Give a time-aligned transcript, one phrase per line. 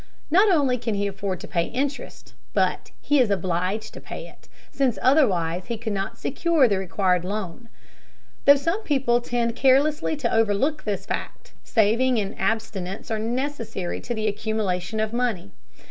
[0.31, 4.47] Not only can he afford to pay interest, but he is obliged to pay it,
[4.71, 7.69] since otherwise he could not secure the required loan.
[8.45, 14.15] Though some people tend carelessly to overlook this fact, saving and abstinence are necessary to
[14.15, 15.51] the accumulation of money.